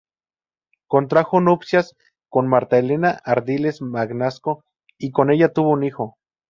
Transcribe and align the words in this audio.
Contrajo 0.87 1.41
nupcias 1.41 1.95
con 2.27 2.47
Marta 2.47 2.79
Elena 2.79 3.21
Ardiles 3.23 3.83
Magnasco 3.83 4.63
y 4.97 5.11
con 5.11 5.29
ella 5.29 5.53
tuvo 5.53 5.69
un 5.69 5.83
hijo. 5.83 6.17